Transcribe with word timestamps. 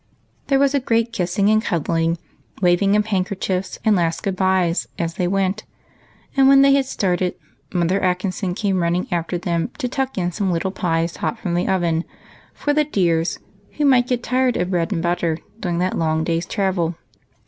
There 0.47 0.57
was 0.57 0.73
a 0.73 0.79
great 0.79 1.13
kissing 1.13 1.47
and 1.51 1.61
cuddling, 1.63 2.17
waving 2.59 2.95
of 2.95 3.05
handkerchiefs, 3.05 3.77
and 3.85 3.95
last 3.95 4.23
good 4.23 4.35
bys, 4.35 4.87
as 4.97 5.13
they 5.13 5.27
went; 5.27 5.63
and 6.35 6.47
when 6.47 6.63
they 6.63 6.73
had 6.73 6.87
started. 6.87 7.35
Mother 7.71 8.01
Atkinson 8.01 8.55
came 8.55 8.81
running 8.81 9.05
after 9.11 9.37
them, 9.37 9.69
to 9.77 9.87
tuck 9.87 10.17
in 10.17 10.31
some 10.31 10.51
little 10.51 10.71
pies, 10.71 11.17
hot 11.17 11.37
from 11.37 11.53
the 11.53 11.67
oven," 11.67 12.03
for 12.55 12.73
the 12.73 12.83
dears, 12.85 13.37
who 13.73 13.85
might 13.85 14.07
get 14.07 14.23
tired 14.23 14.57
of 14.57 14.71
bread 14.71 14.91
and 14.91 15.03
butter 15.03 15.37
during 15.59 15.77
that 15.77 15.95
long 15.99 16.23
day's 16.23 16.47
travel." 16.47 16.95